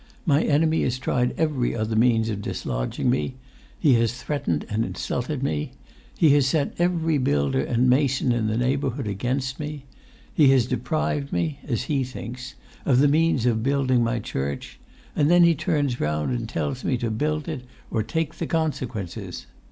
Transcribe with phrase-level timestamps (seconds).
[0.25, 3.35] My enemy has tried every other means of dislodging me.
[3.77, 5.73] He has threatened and insulted me.
[6.17, 9.85] He has set every builder and mason in the neighbourhood against me.
[10.33, 14.79] He has deprived me—as he thinks—of the means of building my church,
[15.15, 17.61] and then he turns round and tells me to build it
[17.91, 19.45] or take the consequences!